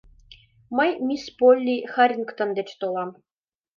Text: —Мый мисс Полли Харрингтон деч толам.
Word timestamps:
—Мый 0.77 0.91
мисс 1.07 1.25
Полли 1.37 1.77
Харрингтон 1.93 2.49
деч 2.57 2.69
толам. 2.79 3.09